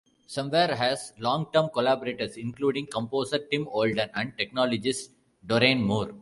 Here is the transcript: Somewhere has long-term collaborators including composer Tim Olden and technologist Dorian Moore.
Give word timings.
Somewhere 0.25 0.75
has 0.77 1.13
long-term 1.19 1.69
collaborators 1.73 2.35
including 2.35 2.87
composer 2.87 3.37
Tim 3.37 3.67
Olden 3.67 4.09
and 4.15 4.35
technologist 4.35 5.09
Dorian 5.45 5.83
Moore. 5.83 6.15